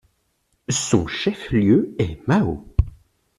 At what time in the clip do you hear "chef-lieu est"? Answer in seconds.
1.05-2.27